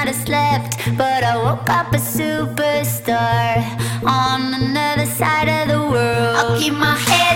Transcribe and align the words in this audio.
that 0.00 0.08
I 0.08 0.12
slept, 0.12 0.96
but 0.96 1.22
I 1.22 1.36
woke 1.36 1.68
up 1.68 1.92
a 1.92 1.98
superstar 1.98 3.60
on 4.02 4.54
another 4.54 5.04
side 5.04 5.48
of 5.48 5.68
the 5.68 5.78
world. 5.78 6.36
I'll 6.36 6.58
keep 6.58 6.72
my 6.72 6.94
head. 6.94 7.29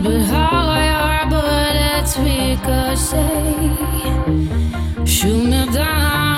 but 0.00 0.20
how 0.22 0.68
I 0.68 0.86
harbor 1.02 1.40
that's 1.40 2.18
ricochet. 2.18 3.76
Shoot 5.04 5.44
me 5.44 5.66
down. 5.72 6.29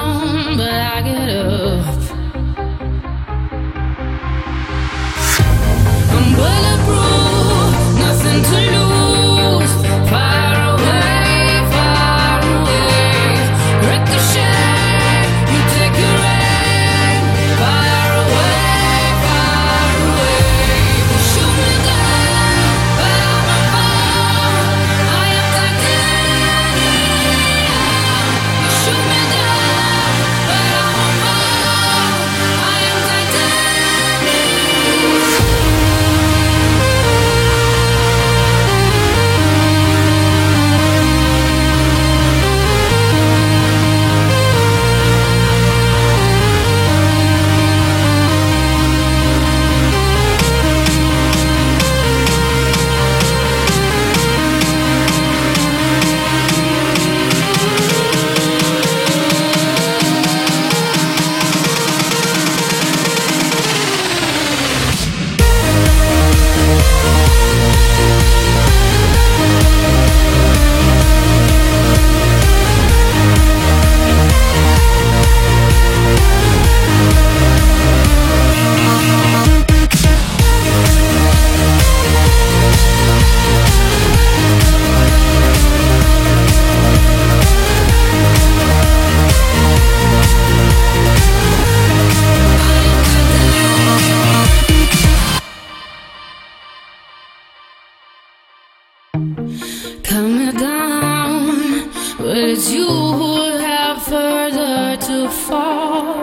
You 102.71 102.87
would 102.87 103.61
have 103.61 104.03
further 104.03 104.97
to 104.97 105.29
fall. 105.29 106.15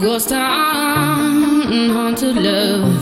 Ghost 0.00 0.30
town, 0.30 1.90
haunted 1.90 2.36
love. 2.36 2.95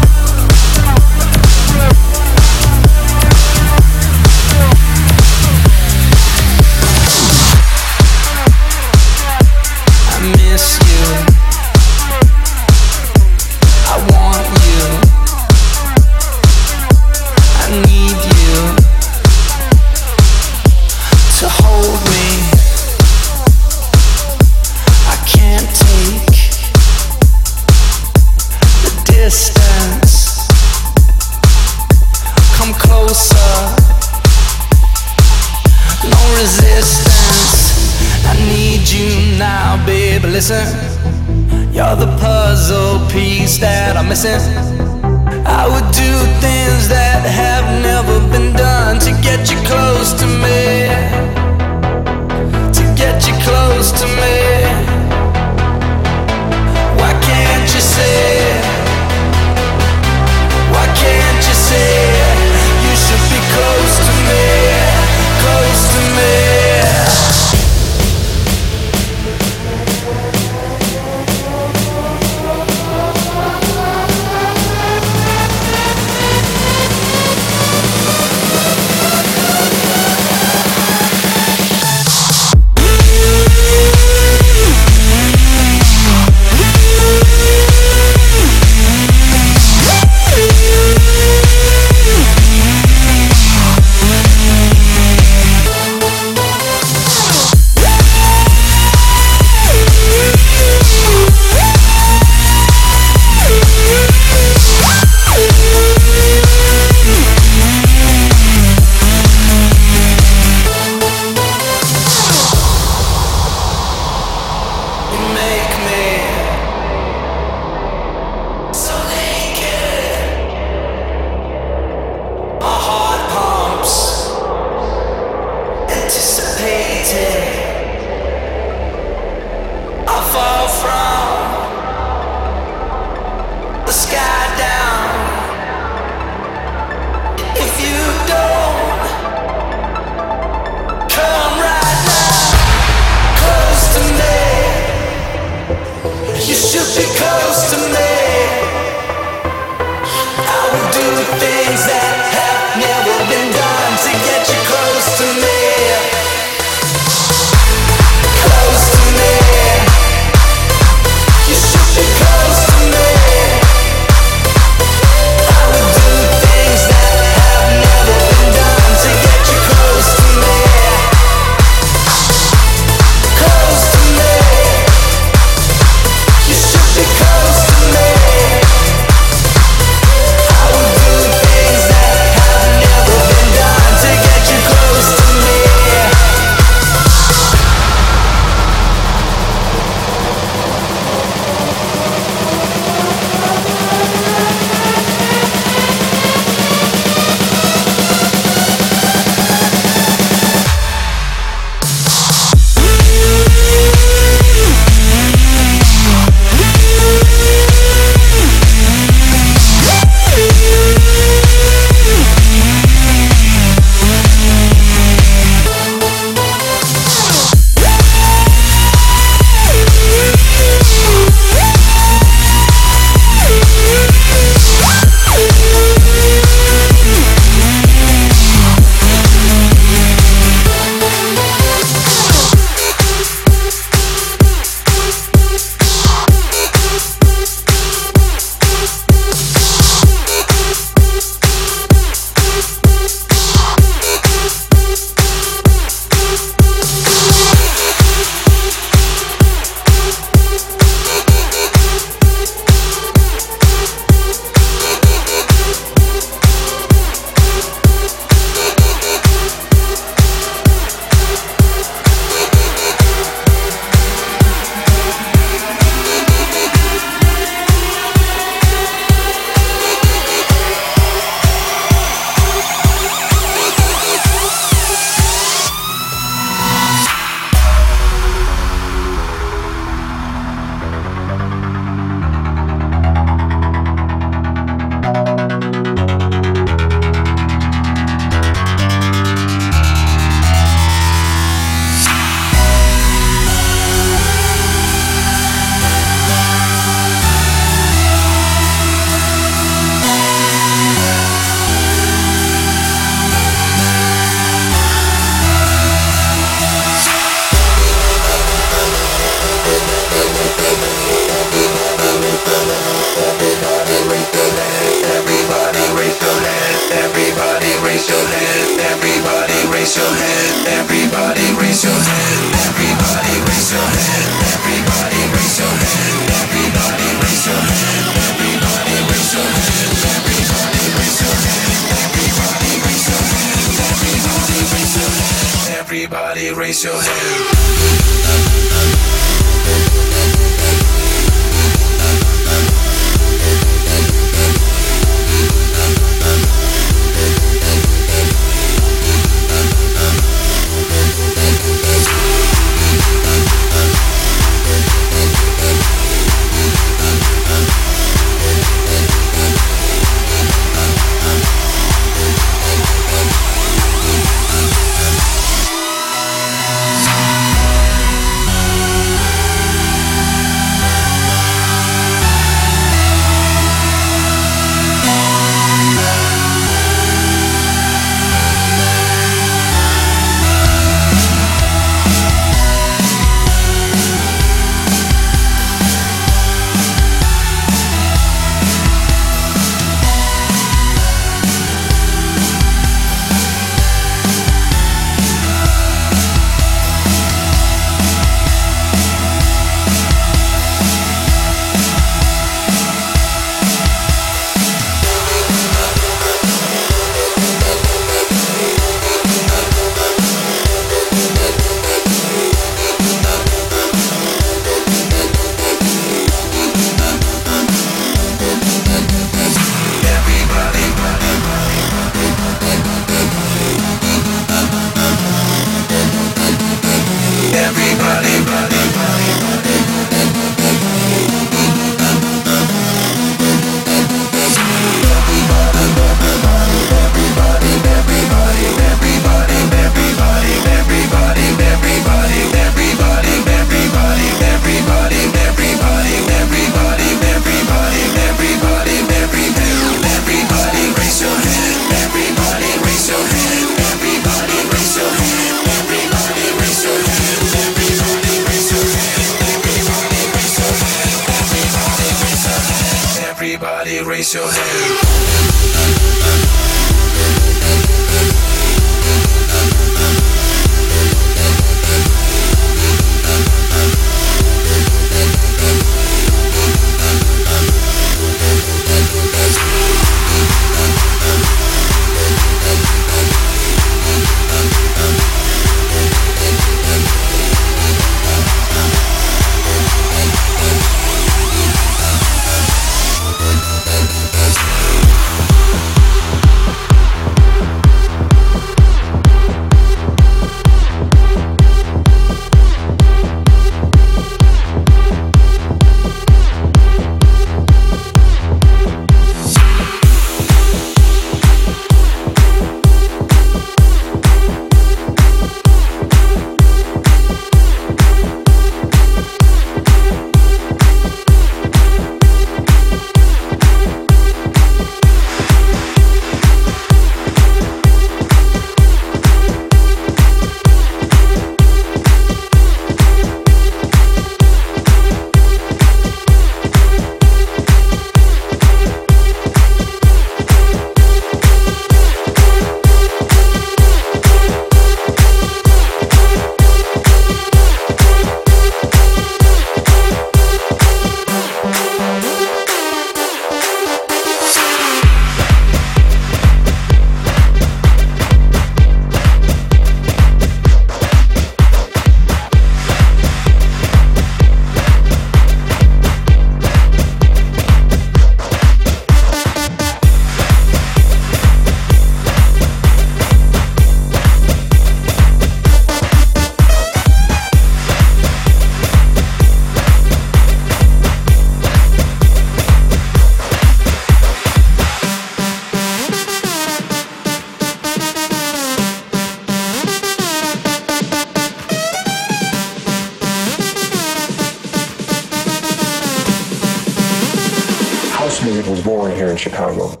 born 598.83 599.11
here 599.11 599.27
in 599.27 599.37
Chicago. 599.37 600.00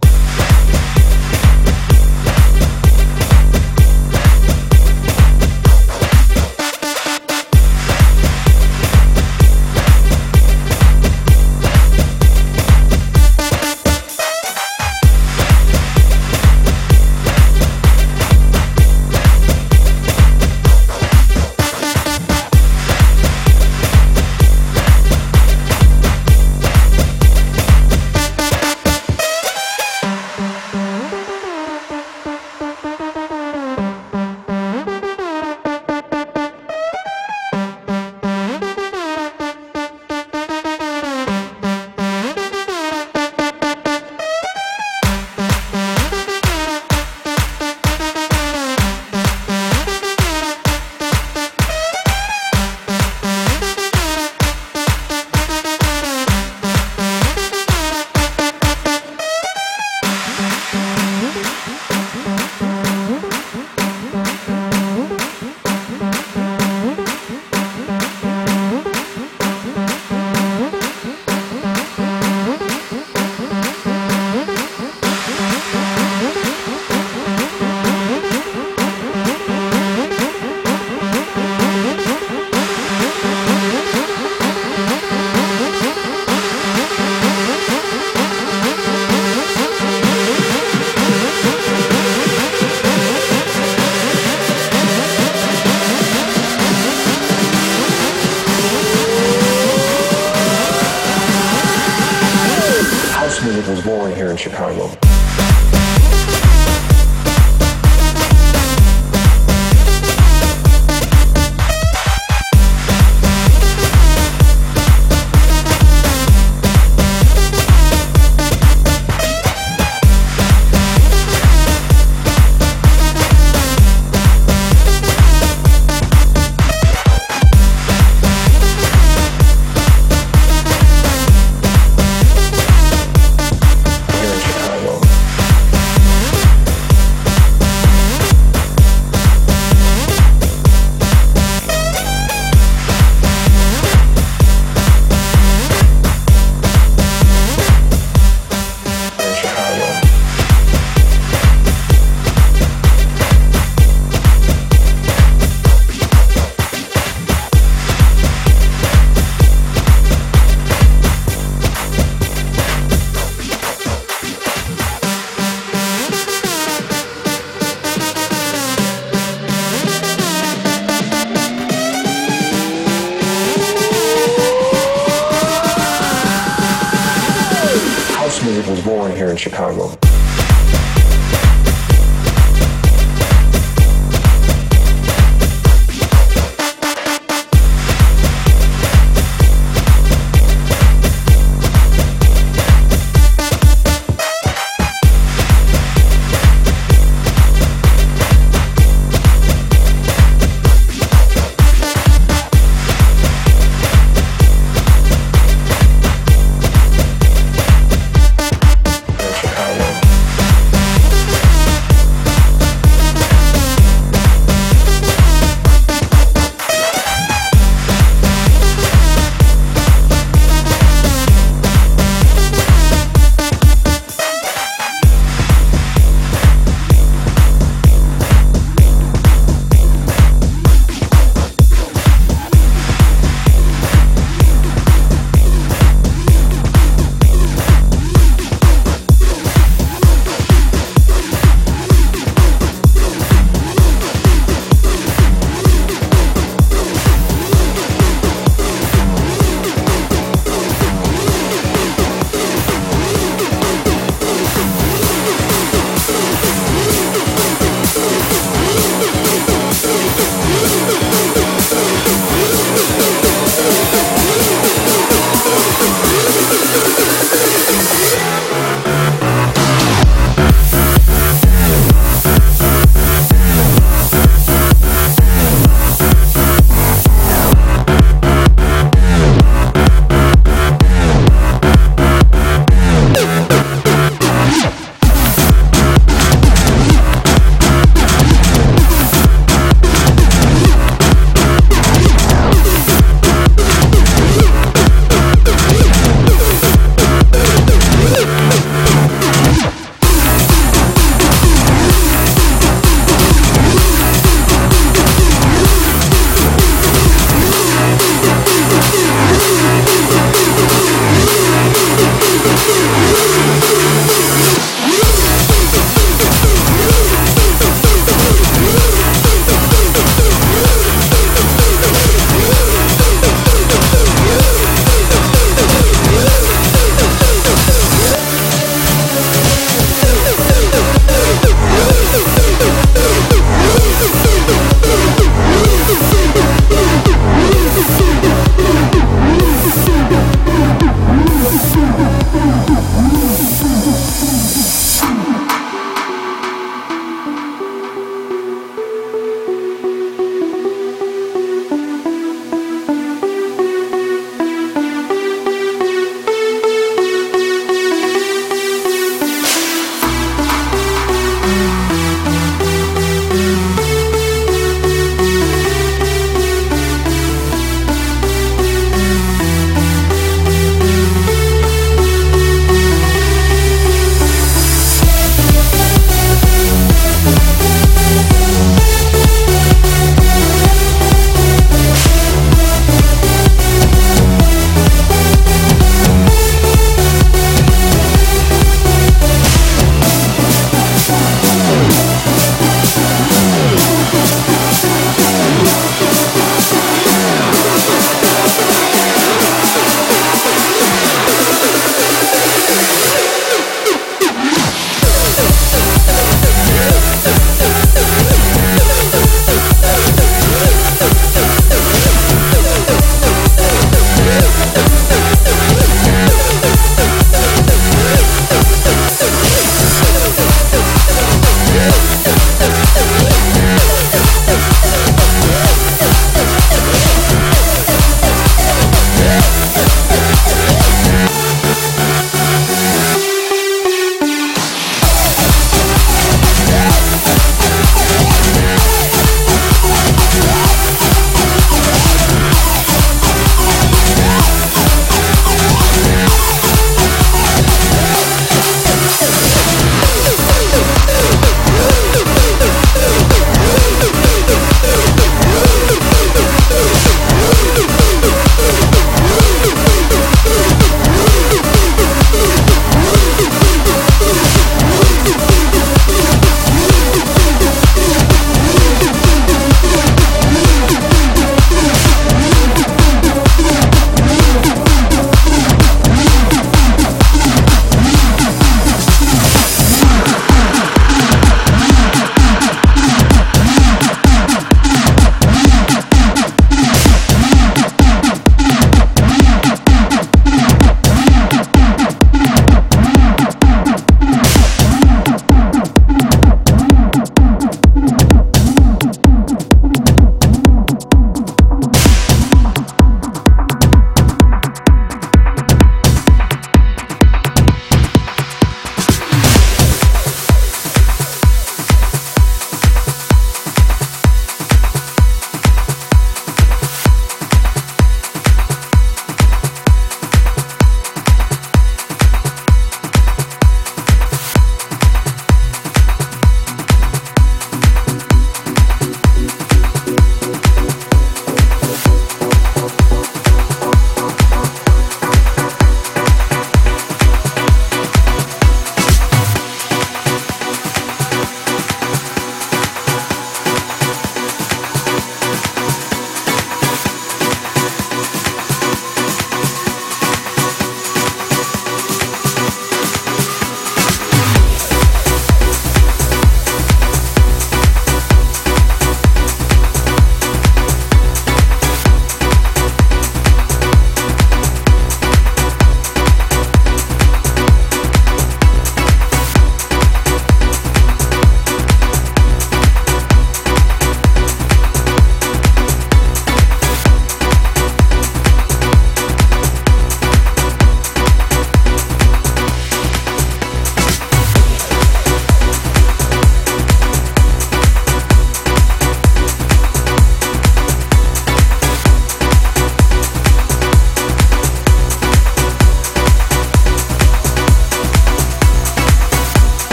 was 103.71 103.81
born 103.85 104.13
here 104.13 104.29
in 104.29 104.35
Chicago. 104.35 105.10